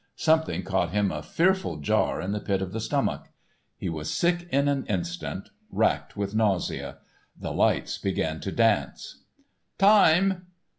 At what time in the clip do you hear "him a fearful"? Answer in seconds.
0.89-1.77